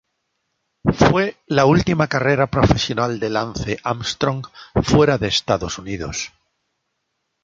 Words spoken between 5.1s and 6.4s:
de Estados Unidos.